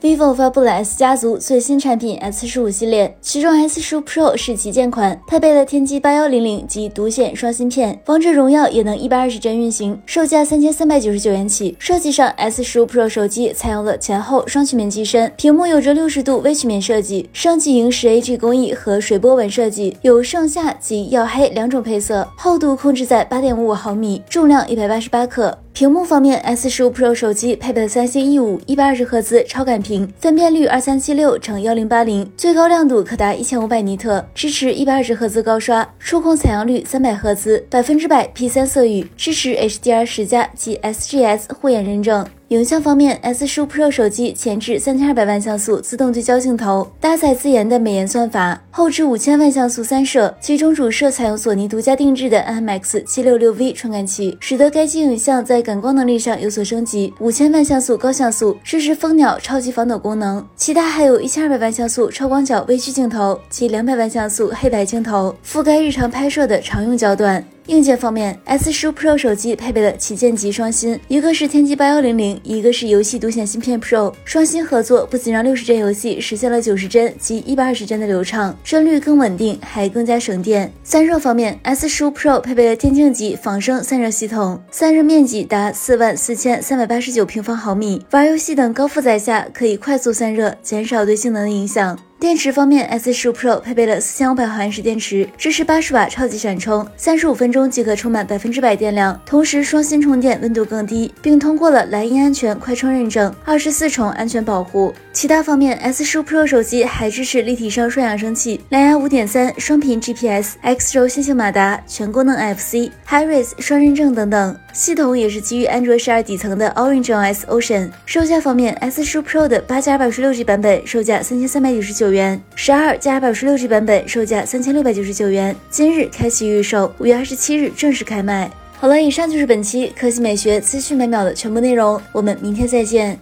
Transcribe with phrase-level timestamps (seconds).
[0.00, 11.74] Vivo 发布了 S 家族最新产品 S 十五系列，其中 S 十五 Pro 是旗舰款，配备了天玑八幺零零及独显双芯片，王者荣耀也能一百二十帧运行，售价三千三百九十九元起。
[11.80, 25.58] 设计上，S 十五 Pro 手机采用了前后双曲面机身，屏幕有着六十度微曲面设计，升级萤石 AG 工艺和水波纹设计，有上下及曜黑两种配色，厚度控制在八点五五毫米，重量一百八十八克。
[25.78, 42.26] 屏幕方面，S 十五 Pro 手机配备了三星 E 五一百二十赫兹超感屏，分辨率二三七六乘幺零八零，最高亮度可达一千五百尼特，支持一百二十赫兹高刷，触控采样率三百赫兹，百分之百 P 三色域，支持 HDR 十加及 SGS 护眼认证。
[42.48, 57.12] 影像方面，S 十五 Pro 手机前置三千二百万像素自动对焦镜头，搭载自研的美颜算法；后置五千万像素三摄，其中主摄采用索尼独家定制的 IMX 七六六 V 传感器，使得该机影像在感光能力上有所升级。
[57.20, 60.42] 五千万像素高像素，支持蜂鸟超级防抖功能。
[60.56, 67.44] 其他还有一千二百万像素超广角微距镜头及两百万像素黑白镜头，覆盖日常拍摄的常用焦段。
[67.68, 74.10] 硬件方面，S 十五 Pro 手机配备了旗舰级双芯，一个是天玑八幺零零，一个是游戏独显芯片 Pro。
[74.24, 80.72] 双芯合作不仅让六十帧游戏实现了九十帧及一百二十帧的流畅，帧率更稳定，还更加省电。
[80.82, 91.98] 散热方面，S 十五 Pro 配备了电竞级仿生散热系统，散热面积达四万四千三百八十九平方毫米，玩游戏等高负载下可以快速散热，减少对性能的影响。
[92.20, 99.18] 电池方面，S 十五 Pro 配备了四千五百毫安时电池，支持八十瓦超级闪充，三十五分钟即可充满百分之百电量。
[99.24, 104.92] 同时，双芯充电温度更低，并通过了莱茵安全快充认证，二十四重安全保护。
[105.12, 114.58] 其他方面，S 十五 Pro 手机还支持立体声双扬声器、蓝牙五点三、双频 GPS、X 轴线性马达、全功能 FC、HiRes 双认证等等。
[114.78, 117.90] 系统也是基于安卓十二底层的 Orange OS Ocean。
[118.06, 125.54] 售价方面，S 十 Pro 的八加二百五十六 G 版本售价三千三百九十九元，十二加二百五十六 G 版本售价三千六百九十九元。
[125.68, 128.48] 今日开启预售，五月二十七日正式开卖。
[128.78, 133.18] 好了，以上就是本期科技美学资讯每秒的全部内容，我们明天再见。